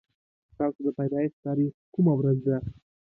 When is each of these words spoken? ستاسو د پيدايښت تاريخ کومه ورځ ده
ستاسو 0.53 0.79
د 0.85 0.89
پيدايښت 0.99 1.37
تاريخ 1.45 1.71
کومه 1.93 2.13
ورځ 2.19 2.37
ده 2.47 2.57